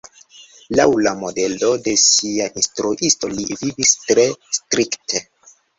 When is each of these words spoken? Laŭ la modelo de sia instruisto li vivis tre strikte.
Laŭ 0.79 0.85
la 1.07 1.13
modelo 1.25 1.69
de 1.89 1.95
sia 2.05 2.49
instruisto 2.63 3.33
li 3.39 3.49
vivis 3.53 3.97
tre 4.09 4.29
strikte. 4.61 5.29